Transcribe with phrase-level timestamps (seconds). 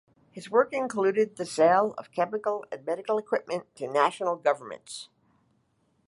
[0.31, 5.09] His work included the sale of chemical and medical equipment to national governments.